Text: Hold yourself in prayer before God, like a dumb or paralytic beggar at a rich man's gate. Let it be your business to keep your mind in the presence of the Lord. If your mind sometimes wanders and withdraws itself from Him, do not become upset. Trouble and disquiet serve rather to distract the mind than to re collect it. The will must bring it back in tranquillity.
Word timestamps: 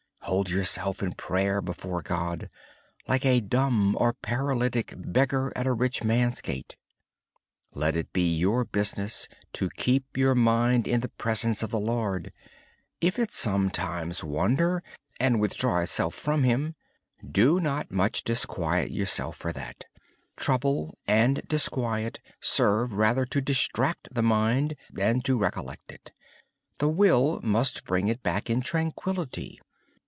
Hold 0.25 0.49
yourself 0.49 1.03
in 1.03 1.11
prayer 1.11 1.59
before 1.61 2.01
God, 2.01 2.49
like 3.05 3.25
a 3.25 3.41
dumb 3.41 3.97
or 3.99 4.13
paralytic 4.13 4.93
beggar 4.97 5.51
at 5.57 5.67
a 5.67 5.73
rich 5.73 6.05
man's 6.05 6.39
gate. 6.39 6.77
Let 7.73 7.97
it 7.97 8.13
be 8.13 8.33
your 8.37 8.63
business 8.63 9.27
to 9.53 9.69
keep 9.71 10.15
your 10.15 10.33
mind 10.33 10.87
in 10.87 11.01
the 11.01 11.09
presence 11.09 11.63
of 11.63 11.69
the 11.71 11.81
Lord. 11.81 12.31
If 13.01 13.17
your 13.17 13.25
mind 13.25 13.33
sometimes 13.33 14.23
wanders 14.23 14.83
and 15.19 15.41
withdraws 15.41 15.83
itself 15.89 16.15
from 16.15 16.43
Him, 16.43 16.75
do 17.29 17.59
not 17.59 17.89
become 17.89 18.07
upset. 18.29 19.85
Trouble 20.37 20.97
and 21.09 21.41
disquiet 21.49 22.21
serve 22.39 22.93
rather 22.93 23.25
to 23.25 23.41
distract 23.41 24.13
the 24.13 24.23
mind 24.23 24.77
than 24.89 25.19
to 25.23 25.37
re 25.37 25.51
collect 25.51 25.91
it. 25.91 26.13
The 26.79 26.87
will 26.89 27.41
must 27.43 27.83
bring 27.83 28.07
it 28.07 28.23
back 28.23 28.49
in 28.49 28.61
tranquillity. 28.61 29.59